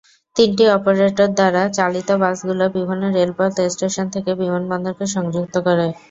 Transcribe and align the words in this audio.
তিনটি 0.35 0.63
অপারেটর 0.75 1.29
দ্বারা 1.31 1.61
চালিত 1.77 2.09
বাসগুলি 2.21 2.65
বিভিন্ন 2.75 3.03
রেলপথ 3.15 3.51
স্টেশন 3.73 4.05
থেকে 4.15 4.31
বিমানবন্দরকে 4.41 5.05
সংযুক্ত 5.15 5.55
করে। 5.67 5.87